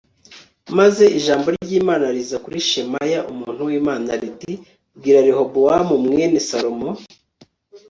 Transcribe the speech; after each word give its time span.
maze 0.77 1.03
ijambo 1.19 1.47
ry'imana 1.63 2.05
riza 2.15 2.37
kuri 2.43 2.57
shemaya 2.69 3.19
umuntu 3.31 3.61
w'imana 3.69 4.09
riti 4.21 4.53
bwira 4.97 5.19
rehobowamu 5.27 5.95
mwene 6.05 6.37
salomo 6.49 6.89